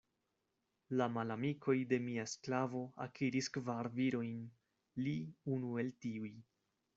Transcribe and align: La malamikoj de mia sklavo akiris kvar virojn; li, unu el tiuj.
La 1.01 1.07
malamikoj 1.17 1.75
de 1.91 1.99
mia 2.05 2.23
sklavo 2.31 2.81
akiris 3.05 3.51
kvar 3.59 3.91
virojn; 4.01 4.33
li, 5.05 5.15
unu 5.59 5.77
el 5.85 5.95
tiuj. 6.07 6.35